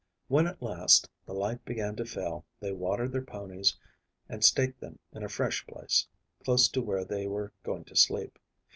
When 0.29 0.47
at 0.47 0.63
last 0.63 1.07
the 1.27 1.33
light 1.33 1.63
began 1.63 1.95
to 1.97 2.05
fail 2.07 2.43
they 2.59 2.71
watered 2.71 3.11
their 3.11 3.21
ponies 3.23 3.77
and 4.27 4.43
staked 4.43 4.79
them 4.81 4.97
in 5.13 5.21
a 5.23 5.29
fresh 5.29 5.63
place, 5.67 6.07
close 6.43 6.67
to 6.69 6.81
where 6.81 7.05
they 7.05 7.27
were 7.27 7.53
going 7.61 7.83
to 7.83 7.95
sleep. 7.95 8.39